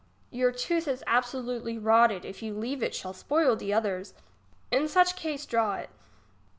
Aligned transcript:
Your 0.31 0.51
tooth 0.51 0.87
is 0.87 1.03
absolutely 1.05 1.77
roted; 1.77 2.25
if 2.25 2.41
you 2.41 2.55
leave 2.55 2.81
it; 2.81 2.95
shall 2.95 3.13
spoil 3.13 3.55
the 3.55 3.71
others. 3.71 4.15
In 4.71 4.87
such 4.87 5.15
case 5.15 5.45
draw 5.45 5.75
it. 5.75 5.91